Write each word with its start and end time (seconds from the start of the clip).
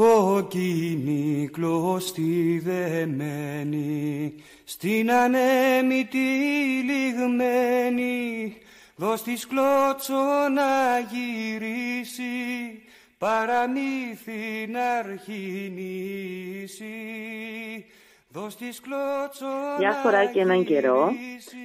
κόκκινη 0.00 1.48
κλωστή 1.52 2.62
δεμένη 2.64 4.34
στην 4.64 5.10
ανέμητη 5.12 6.18
λιγμένη 6.84 8.56
δώσ' 8.96 9.22
της 9.22 9.46
κλώτσο 9.46 10.48
να 10.54 10.98
γυρίσει 11.10 12.22
παραμύθι 13.18 14.66
να 14.68 14.90
αρχινήσει 14.90 15.74
μια 19.78 19.92
φορά 19.92 20.24
και 20.24 20.40
έναν 20.40 20.64
καιρό, 20.64 21.10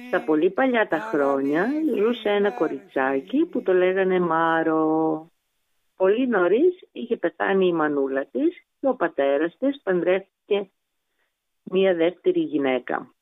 στα 0.08 0.20
πολύ 0.20 0.50
παλιά 0.50 0.88
τα 0.88 0.98
χρόνια, 0.98 1.66
ζούσε 1.96 2.28
ένα 2.28 2.50
κοριτσάκι 2.50 3.44
που 3.44 3.62
το 3.62 3.72
λέγανε 3.72 4.20
Μάρο. 4.20 5.30
Πολύ 5.96 6.26
νωρίς 6.26 6.88
είχε 6.92 7.16
πεθάνει 7.16 7.66
η 7.66 7.72
μανούλα 7.72 8.26
της 8.26 8.56
και 8.80 8.88
ο 8.88 8.94
πατέρας 8.94 9.56
της 9.58 9.80
παντρεύτηκε 9.82 10.70
μία 11.62 11.94
δεύτερη 11.94 12.40
γυναίκα. 12.40 13.14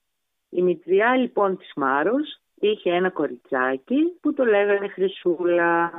Η 0.49 0.63
μητριά 0.63 1.17
λοιπόν 1.17 1.57
της 1.57 1.73
Μάρος 1.77 2.41
είχε 2.55 2.91
ένα 2.91 3.11
κοριτσάκι 3.11 4.19
που 4.21 4.35
το 4.35 4.45
λέγανε 4.45 4.89
Χρυσούλα. 4.89 5.93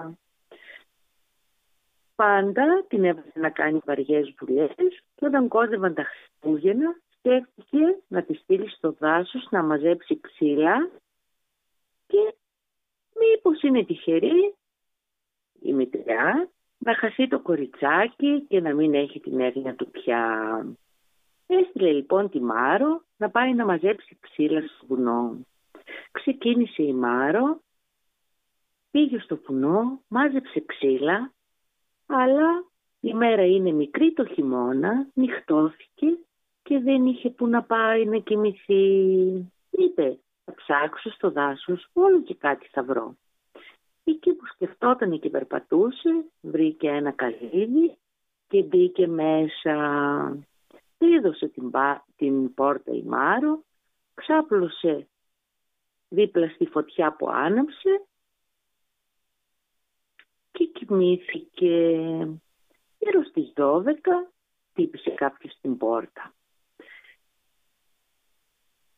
Πάντα 2.16 2.86
την 2.88 3.04
έβαζε 3.04 3.32
να 3.34 3.50
κάνει 3.50 3.80
βαριές 3.86 4.34
δουλειές 4.40 4.76
και 5.16 5.26
όταν 5.26 5.48
κόντευαν 5.48 5.94
τα 5.94 6.04
Χριστούγεννα 6.04 7.00
σκέφτηκε 7.18 7.98
να 8.08 8.24
τη 8.24 8.34
στείλει 8.34 8.70
στο 8.70 8.92
δάσος 8.92 9.48
να 9.50 9.64
μαζέψει 9.64 10.20
ξύλα 10.20 10.90
και 12.08 12.36
μήπως 13.20 13.62
είναι 13.62 13.84
τυχερή 13.84 14.56
η 15.62 15.74
μητριά 15.74 16.50
να 16.78 16.96
χαθεί 16.96 17.28
το 17.28 17.40
κοριτσάκι 17.40 18.46
και 18.48 18.62
να 18.62 18.74
μην 18.74 18.94
έχει 18.94 19.20
την 19.20 19.40
έγνοια 19.40 19.76
του 19.76 19.92
πια. 19.92 20.66
Έστειλε 21.48 21.92
λοιπόν 21.92 22.30
τη 22.30 22.42
Μάρο 22.42 23.04
να 23.18 23.30
πάει 23.30 23.54
να 23.54 23.66
μαζέψει 23.66 24.18
ξύλα 24.20 24.62
στο 24.62 24.86
βουνό. 24.86 25.46
Ξεκίνησε 26.12 26.84
η 26.84 26.94
Μάρο, 26.94 27.62
πήγε 28.92 29.20
στο 29.20 29.40
βουνό, 29.46 30.02
μάζεψε 30.08 30.64
ξύλα, 30.66 31.34
αλλά 32.06 32.66
η 33.00 33.14
μέρα 33.14 33.46
είναι 33.46 33.72
μικρή 33.72 34.14
το 34.14 34.26
χειμώνα, 34.26 35.08
νυχτώθηκε 35.14 36.18
και 36.64 36.80
δεν 36.80 37.06
είχε 37.06 37.30
που 37.30 37.48
να 37.48 37.64
πάει 37.64 38.06
να 38.06 38.18
κοιμηθεί. 38.18 38.84
Είπε, 39.70 40.20
θα 40.46 40.54
ψάξω 40.56 41.12
στο 41.12 41.32
δάσος 41.32 41.90
όλο 41.94 42.22
και 42.22 42.36
κάτι 42.36 42.68
θα 42.72 42.84
βρω. 42.84 43.16
Εκεί 44.08 44.34
που 44.34 44.46
σκεφτόταν 44.46 45.20
και 45.20 45.30
περπατούσε, 45.30 46.26
βρήκε 46.42 46.88
ένα 46.88 47.12
καλύδι 47.12 47.98
και 48.48 48.64
μπήκε 48.64 49.08
μέσα. 49.08 50.38
Πήδωσε 50.98 51.48
την, 51.48 51.72
την 52.16 52.54
πόρτα 52.54 52.92
η 52.92 53.04
Μάρο, 53.04 53.64
ξάπλωσε 54.14 55.08
δίπλα 56.10 56.50
στη 56.50 56.66
φωτιά 56.66 57.16
που 57.16 57.30
άναψε 57.30 58.06
και 60.52 60.66
κοιμήθηκε. 60.66 61.98
Γύρω 63.00 63.24
στις 63.24 63.54
12 63.56 63.84
τύπησε 64.74 65.10
κάποιος 65.10 65.58
την 65.62 65.78
πόρτα. 65.78 66.34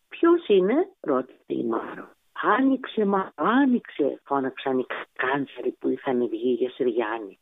«Ποιος 0.07 0.47
είναι» 0.47 0.89
ρώτησε 0.99 1.43
η 1.47 1.63
Μάρο. 1.63 2.16
«Άνοιξε 2.41 3.05
μα, 3.05 3.31
άνοιξε» 3.35 4.21
φώναξαν 4.23 4.79
οι 4.79 4.85
κάνσαροι 5.13 5.71
που 5.71 5.89
είχαν 5.89 6.27
βγει 6.27 6.51
για 6.51 6.69
Συριάννη. 6.69 7.39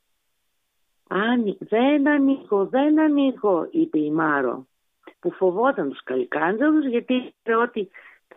«Άνοι, 1.07 1.57
δεν 1.59 2.07
ανοίγω, 2.07 2.65
δεν 2.65 2.99
ανοίγω» 2.99 3.67
είπε 3.71 3.99
η 3.99 4.11
Μάρο 4.11 4.67
που 5.19 5.31
φοβόταν 5.31 5.89
τους 5.89 6.03
καλικάντζαρους 6.03 6.85
γιατί 6.85 7.13
είπε 7.13 7.55
ότι 7.55 7.89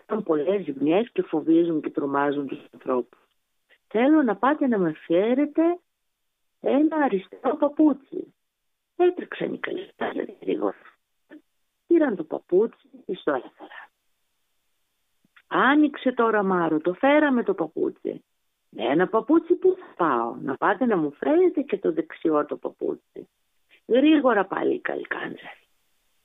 έχουν 0.06 0.22
πολλές 0.22 0.64
ζημιές 0.64 1.10
και 1.12 1.22
φοβίζουν 1.22 1.80
και 1.80 1.90
τρομάζουν 1.90 2.46
τους 2.46 2.60
ανθρώπους. 2.72 3.18
Θέλω 3.88 4.22
να 4.22 4.36
πάτε 4.36 4.66
να 4.66 4.78
με 4.78 4.92
φέρετε 4.92 5.62
ένα 6.60 6.96
αριστερό 6.96 7.56
παπούτσι. 7.56 8.34
Έτρεξαν 8.96 9.52
οι 9.52 9.58
καλικάντζαροι 9.58 10.36
γρήγορα. 10.40 10.82
Πήραν 11.86 12.16
το 12.16 12.24
παπούτσι 12.24 12.88
και 13.06 13.14
στο 13.14 13.32
έφεραν. 13.32 13.88
Άνοιξε 15.48 16.12
τώρα 16.12 16.42
Μάρο, 16.42 16.80
το 16.80 16.94
φέραμε 16.94 17.42
το 17.42 17.54
παπούτσι. 17.54 18.24
Με 18.70 18.84
ένα 18.84 19.08
παπούτσι 19.08 19.54
που 19.54 19.76
θα 19.78 20.04
πάω, 20.04 20.36
να 20.42 20.56
πάτε 20.56 20.86
να 20.86 20.96
μου 20.96 21.12
φέρετε 21.12 21.60
και 21.60 21.78
το 21.78 21.92
δεξιό 21.92 22.46
το 22.46 22.56
παπούτσι. 22.56 23.28
Γρήγορα 23.86 24.44
πάλι 24.44 24.74
οι 24.74 24.80
καλκάντζαροι. 24.80 25.66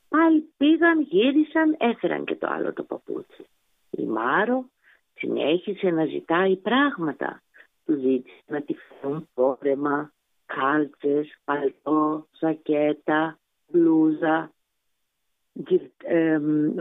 Πάλι 0.09 0.49
πήγαν, 0.57 1.01
γύρισαν, 1.01 1.75
έφεραν 1.79 2.23
και 2.25 2.35
το 2.35 2.47
άλλο 2.49 2.73
το 2.73 2.83
παπούτσι. 2.83 3.45
Η 3.89 4.03
Μάρο 4.03 4.65
συνέχισε 5.13 5.89
να 5.89 6.05
ζητάει 6.05 6.55
πράγματα. 6.55 7.41
Του 7.85 7.99
ζήτησε 7.99 8.43
να 8.47 8.61
τη 8.61 8.73
φέρουν 8.73 9.27
φόρεμα, 9.33 10.11
κάλτσες, 10.45 11.37
παλτό, 11.43 12.27
ζακέτα, 12.39 13.39
μπλούζα, 13.67 14.51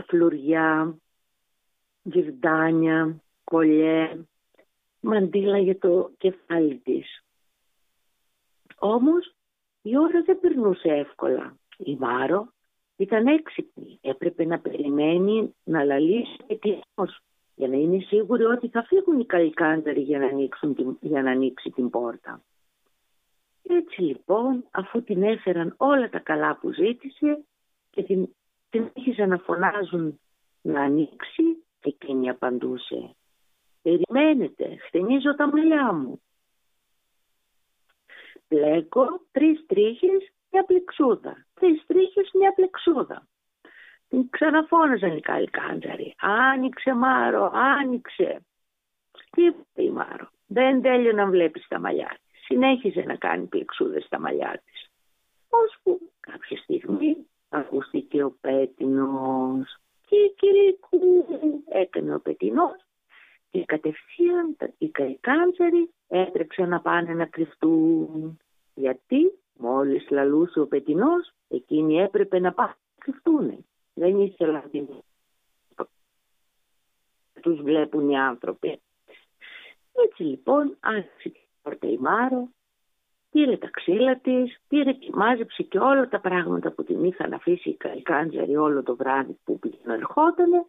φλουριά, 0.07 0.97
γυρντάνια, 2.03 3.21
κολλιέ, 3.43 4.25
μαντίλα 4.99 5.57
για 5.57 5.77
το 5.77 6.11
κεφάλι 6.17 6.75
της. 6.75 7.23
Όμως 8.79 9.33
η 9.81 9.97
ώρα 9.97 10.21
δεν 10.21 10.39
περνούσε 10.39 10.89
εύκολα. 10.89 11.57
Η 11.77 11.95
Μάρο 11.99 12.47
ήταν 12.95 13.27
έξυπνη. 13.27 13.97
Έπρεπε 14.01 14.45
να 14.45 14.59
περιμένει 14.59 15.55
να 15.63 15.83
λαλήσει 15.83 16.37
ετοιμός 16.47 17.21
για 17.55 17.67
να 17.67 17.75
είναι 17.75 17.99
σίγουρη 17.99 18.43
ότι 18.43 18.67
θα 18.67 18.83
φύγουν 18.83 19.19
οι 19.19 19.25
καλικάντεροι 19.25 20.01
για 20.01 20.19
να, 20.19 20.25
ανοίξουν 20.25 20.97
για 21.01 21.21
να 21.21 21.31
ανοίξει 21.31 21.69
την 21.69 21.89
πόρτα. 21.89 22.41
Έτσι 23.63 24.01
λοιπόν, 24.01 24.65
αφού 24.71 25.03
την 25.03 25.23
έφεραν 25.23 25.73
όλα 25.77 26.09
τα 26.09 26.19
καλά 26.19 26.57
που 26.57 26.73
ζήτησε 26.73 27.43
και 27.89 28.03
την, 28.03 28.29
την 28.69 28.91
να 29.27 29.37
φωνάζουν 29.37 30.19
να 30.61 30.81
ανοίξει, 30.81 31.62
Εκείνη 31.85 32.29
απαντούσε 32.29 33.15
«Περιμένετε, 33.81 34.77
χτενίζω 34.87 35.35
τα 35.35 35.47
μαλλιά 35.47 35.93
μου». 35.93 36.21
Πλέκω 38.47 39.05
τρεις 39.31 39.65
τρίχες, 39.65 40.31
μια 40.51 40.63
πλεξούδα. 40.63 41.45
Τρεις 41.53 41.85
τρίχες, 41.85 42.29
μια 42.33 42.53
πλεξούδα. 42.53 43.27
Την 44.07 44.29
ξαναφώναζαν 44.29 45.17
οι 45.17 45.21
καλικάντζαροι. 45.21 46.15
«Άνοιξε 46.17 46.93
Μάρο, 46.93 47.51
άνοιξε». 47.53 48.45
Τι 49.29 49.45
είπε 49.45 49.83
η 49.83 49.89
Μάρο. 49.89 50.29
Δεν 50.47 50.81
τέλειω 50.81 51.11
να 51.11 51.25
βλέπεις 51.25 51.67
τα 51.67 51.79
μαλλιά 51.79 52.17
της. 52.23 52.41
Συνέχιζε 52.45 53.01
να 53.01 53.15
κάνει 53.15 53.45
πλεξούδες 53.45 54.03
στα 54.03 54.19
μαλλιά 54.19 54.61
της. 54.65 54.89
που 55.83 56.11
κάποια 56.19 56.57
στιγμή 56.57 57.27
ακούστηκε 57.49 58.23
ο 58.23 58.37
πέτεινος 58.41 59.77
και 60.07 60.33
κηρύκου 60.37 60.82
έκανε 61.73 62.15
ο 62.15 62.19
πετεινός 62.19 62.85
και 63.49 63.65
κατευθείαν 63.65 64.57
οι 64.77 64.89
καϊκάντζαροι 64.89 65.93
έτρεξαν 66.07 66.69
να 66.69 66.81
πάνε 66.81 67.13
να 67.13 67.25
κρυφτούν. 67.25 68.39
Γιατί; 68.73 69.37
Μόλις 69.57 70.09
λαλούσε 70.09 70.59
ο 70.59 70.67
πετεινός 70.67 71.33
εκείνοι 71.47 71.97
έπρεπε 71.97 72.39
να 72.39 72.53
πάνε 72.53 72.69
να 72.69 73.03
κρυφτούν. 73.03 73.65
Δεν 73.93 74.19
ήθελαν 74.19 74.69
να 75.73 75.85
τους 77.41 77.61
βλέπουν 77.61 78.09
οι 78.09 78.19
άνθρωποι. 78.19 78.81
Έτσι 80.05 80.23
λοιπόν 80.23 80.77
άρχισε 80.79 81.27
η 81.27 81.47
πόρτα 81.61 81.87
η 81.87 81.97
Μάρο 81.97 82.49
πήρε 83.33 83.57
τα 83.57 83.69
ξύλα 83.69 84.15
της, 84.15 84.57
πήρε 84.67 84.91
και 84.91 85.09
μάζεψε 85.13 85.63
και 85.63 85.79
όλα 85.79 86.07
τα 86.07 86.19
πράγματα 86.19 86.71
που 86.71 86.83
την 86.83 87.03
είχαν 87.03 87.33
αφήσει 87.33 87.69
οι 87.69 87.75
καλκάντζαροι 87.75 88.55
όλο 88.55 88.83
το 88.83 88.95
βράδυ 88.95 89.37
που 89.43 89.59
πήγαινε 89.59 89.93
ερχότανε 89.93 90.65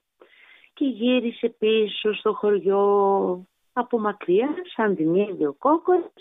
και 0.75 0.85
γύρισε 0.85 1.49
πίσω 1.49 2.15
στο 2.15 2.35
χωριό 2.35 3.47
από 3.73 3.99
μακριά 3.99 4.55
σαν 4.75 4.95
την 4.97 5.15
είδε 5.15 5.47
ο 5.47 5.53
κόκκος 5.53 6.13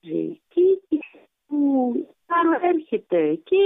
και 0.00 0.60
η 0.60 0.98
Μάρο 2.26 2.58
έρχεται 2.62 3.34
και 3.34 3.56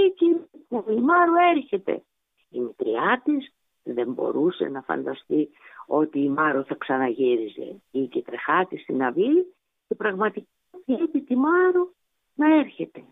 η 0.87 1.01
Μάρο 1.01 1.33
έρχεται 1.55 2.03
η 2.49 2.59
μητριά 2.59 3.21
της 3.23 3.53
δεν 3.83 4.11
μπορούσε 4.13 4.67
να 4.67 4.81
φανταστεί 4.81 5.49
ότι 5.85 6.19
η 6.19 6.29
Μάρο 6.29 6.63
θα 6.63 6.75
ξαναγύριζε. 6.75 7.81
Είχε 7.91 8.21
τρεχάτη 8.21 8.77
στην 8.77 9.03
αυλή 9.03 9.53
και 9.87 9.95
πραγματικά 9.95 10.47
βλέπει 10.85 11.21
τη 11.21 11.35
Μάρο 11.35 11.93
να 12.33 12.55
έρχεται. 12.55 13.03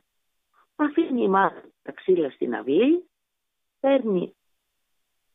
Αφήνει 0.75 1.23
η 1.23 1.27
Μάρο 1.27 1.61
τα 1.81 1.91
ξύλα 1.91 2.29
στην 2.29 2.55
αυλή, 2.55 3.09
παίρνει 3.79 4.35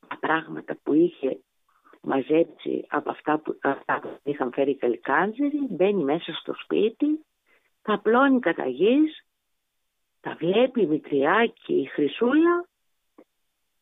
τα 0.09 0.17
πράγματα 0.21 0.77
που 0.83 0.93
είχε 0.93 1.39
μαζέψει 2.01 2.87
από 2.89 3.11
αυτά 3.11 3.39
που, 3.39 3.59
αυτά 3.63 4.01
που 4.01 4.09
είχαν 4.23 4.53
φέρει 4.53 4.71
οι 4.71 4.77
καλικάντζεροι, 4.77 5.67
μπαίνει 5.71 6.05
μέσα 6.05 6.33
στο 6.33 6.55
σπίτι, 6.55 7.25
τα 7.83 7.93
απλώνει 7.93 8.41
κατά 8.41 8.67
γης, 8.67 9.27
τα 10.21 10.37
βλέπει 10.39 10.83
η 10.83 10.87
Μητριά 10.87 11.53
και 11.65 11.73
η 11.73 11.85
Χρυσούλα 11.85 12.69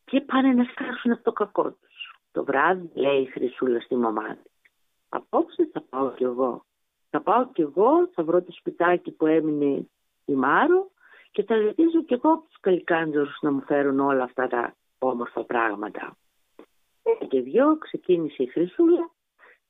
και 0.05 0.21
πάνε 0.21 0.53
να 0.53 0.65
σκάσουν 0.65 1.13
από 1.13 1.23
το 1.23 1.33
κακό 1.33 1.63
τους. 1.63 2.19
Το 2.33 2.45
βράδυ 2.45 2.91
λέει 2.95 3.21
η 3.21 3.27
Χρυσούλα 3.27 3.81
στη 3.81 3.97
μαμά 3.97 4.37
της. 4.37 4.53
Απόψε 5.09 5.69
θα 5.73 5.81
πάω 5.81 6.13
κι 6.13 6.25
εγώ. 6.25 6.65
Θα 7.11 7.21
πάω 7.21 7.53
κι 7.53 7.61
εγώ, 7.61 8.09
θα 8.15 8.25
βρω 8.25 8.43
το 8.43 8.53
σπιτάκι 8.53 9.11
που 9.11 9.27
έμεινε 9.27 9.89
η 10.25 10.35
Μάρο 10.35 10.91
και 11.31 11.43
θα 11.43 11.57
ζητήσω 11.57 12.03
κι 12.03 12.15
εγώ 12.15 12.33
από 12.33 12.45
τους 12.45 12.61
καλικάντζορους 12.61 13.39
να 13.41 13.53
μου 13.53 13.63
φέρουν 13.67 14.01
όλα 14.01 14.23
αυτά 14.23 14.47
τα 14.47 14.75
όμορφα 14.99 15.45
πράγματα. 15.45 16.17
Και 17.29 17.41
δυο 17.41 17.79
ξεκίνησε 17.79 18.43
η 18.43 18.47
Χρυσούλα, 18.47 19.11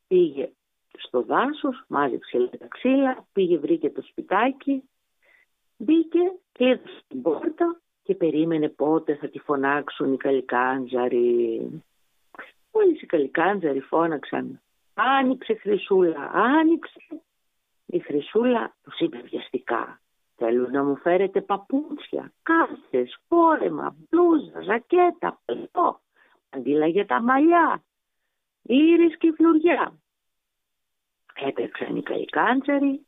πήγε 0.08 0.52
στο 0.98 1.22
δάσος, 1.22 1.84
μάζεψε 1.88 2.50
τα 2.58 2.66
ξύλα, 2.68 3.26
πήγε 3.32 3.58
βρήκε 3.58 3.90
το 3.90 4.02
σπιτάκι, 4.02 4.82
μπήκε, 5.76 6.32
κλείδωσε 6.52 7.02
την 7.08 7.22
πόρτα 7.22 7.80
και 8.02 8.14
περίμενε 8.14 8.68
πότε 8.68 9.14
θα 9.14 9.28
τη 9.28 9.38
φωνάξουν 9.38 10.12
οι 10.12 10.16
καλικάντζαροι. 10.16 11.82
Μόλις 12.72 13.02
οι 13.02 13.06
καλικάντζαροι 13.06 13.80
φώναξαν 13.80 14.60
«Άνοιξε 14.94 15.54
Χρυσούλα, 15.54 16.30
άνοιξε». 16.32 17.00
Η 17.86 17.98
Χρυσούλα 17.98 18.74
τους 18.82 18.98
είπε 18.98 19.18
βιαστικά 19.18 20.00
«Θέλω 20.36 20.68
να 20.68 20.84
μου 20.84 20.96
φέρετε 20.96 21.40
παπούτσια, 21.40 22.32
κάρτες, 22.42 23.18
φόρεμα, 23.28 23.96
μπλούζα, 24.14 24.60
ζακέτα, 24.62 25.40
παλτό, 25.44 26.00
αντίλα 26.50 26.86
για 26.86 27.06
τα 27.06 27.22
μαλλιά, 27.22 27.84
ήρες 28.62 29.16
και 29.18 29.32
φλουριά». 29.36 29.98
Έπαιξαν 31.34 31.96
οι 31.96 32.02
καλικάντζαροι 32.02 33.06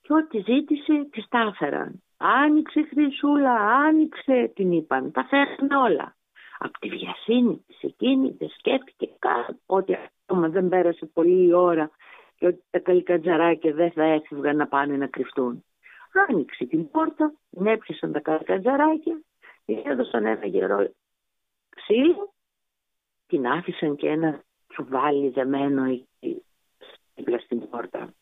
και 0.00 0.12
ό,τι 0.12 0.38
ζήτησε 0.38 1.08
τις 1.10 1.28
τα 1.28 1.38
έφεραν. 1.38 2.02
Άνοιξε 2.16 2.82
Χρυσούλα, 2.82 3.54
άνοιξε 3.54 4.52
την 4.54 4.72
είπαν, 4.72 5.12
τα 5.12 5.24
φέρνουν 5.24 5.70
όλα. 5.70 6.16
Από 6.58 6.78
τη 6.78 6.88
βιασύνη 6.88 7.64
της 7.66 7.82
εκείνη 7.82 8.30
δεν 8.38 8.48
σκέφτηκε 8.48 9.08
καν 9.18 9.60
ότι 9.66 9.98
ακόμα 10.26 10.48
δεν 10.48 10.68
πέρασε 10.68 11.06
πολύ 11.06 11.46
η 11.46 11.52
ώρα 11.52 11.90
και 12.36 12.46
ότι 12.46 12.62
τα 12.70 12.78
καλικατζαράκια 12.78 13.72
δεν 13.72 13.90
θα 13.90 14.02
έφευγαν 14.04 14.56
να 14.56 14.66
πάνε 14.66 14.96
να 14.96 15.06
κρυφτούν. 15.06 15.64
Άνοιξε 16.28 16.64
την 16.64 16.90
πόρτα, 16.90 17.32
την 17.98 18.12
τα 18.12 18.20
καλικατζαράκια, 18.20 19.20
έδωσαν 19.66 20.26
ένα 20.26 20.46
γερό 20.46 20.88
ξύλο, 21.68 22.34
την 23.26 23.46
άφησαν 23.46 23.96
και 23.96 24.08
ένα 24.08 24.44
τσουβάλι 24.68 25.28
δεμένο 25.28 25.84
εκεί 25.84 26.42
δίπλα 27.16 27.38
στην 27.38 27.68
πόρτα. 27.68 28.14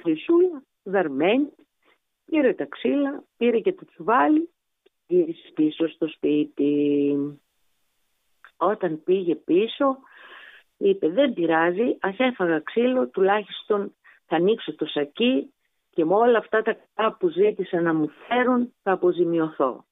Χρυσούλα, 0.00 0.62
δαρμένη, 0.82 1.52
πήρε 2.24 2.54
τα 2.54 2.64
ξύλα, 2.64 3.24
πήρε 3.36 3.58
και 3.58 3.72
το 3.72 3.84
τσουβάλι, 3.84 4.50
γύρισε 5.06 5.52
πίσω 5.54 5.88
στο 5.88 6.08
σπίτι. 6.08 7.16
Όταν 8.56 9.02
πήγε 9.02 9.34
πίσω, 9.34 9.98
είπε 10.76 11.08
δεν 11.08 11.32
πειράζει, 11.32 11.96
ας 12.00 12.18
έφαγα 12.18 12.60
ξύλο, 12.60 13.08
τουλάχιστον 13.08 13.94
θα 14.26 14.36
ανοίξω 14.36 14.74
το 14.74 14.86
σακί 14.86 15.52
και 15.90 16.04
με 16.04 16.14
όλα 16.14 16.38
αυτά 16.38 16.62
τα 16.62 16.76
καλά 16.94 17.16
που 17.16 17.28
ζήτησα 17.28 17.80
να 17.80 17.94
μου 17.94 18.08
φέρουν 18.08 18.72
θα 18.82 18.92
αποζημιωθώ. 18.92 19.84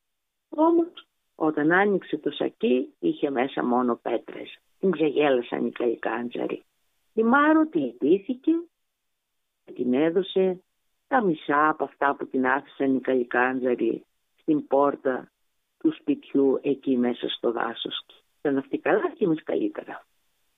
Όμως 0.51 1.07
όταν 1.35 1.73
άνοιξε 1.73 2.17
το 2.17 2.31
σακί 2.31 2.95
είχε 2.99 3.31
μέσα 3.31 3.65
μόνο 3.65 3.99
πέτρες. 4.03 4.59
Την 4.79 4.91
ξεγέλασαν 4.91 5.67
οι 5.67 5.71
καϊκάντζαροι. 5.71 6.63
Η 7.13 7.23
Μάρο 7.23 7.67
τη 7.67 7.79
λυπήθηκε 7.79 8.53
και 9.65 9.73
την 9.73 9.95
έδωσε 9.95 10.63
τα 11.09 11.23
μισά 11.23 11.69
από 11.69 11.85
αυτά 11.85 12.15
που 12.15 12.27
την 12.27 12.47
άφησαν 12.47 12.97
οι 12.97 13.01
καϊκάντζαροι 13.01 14.05
στην 14.41 14.67
πόρτα 14.67 15.31
του 15.79 15.93
σπιτιού 15.93 16.59
εκεί 16.63 16.97
μέσα 16.97 17.29
στο 17.29 17.53
δάσος. 17.53 18.07
Ήταν 18.39 18.59
αυτή 18.59 18.79
καλά 18.79 19.11
και 19.11 19.25
εμείς 19.25 19.43
καλύτερα. 19.43 20.05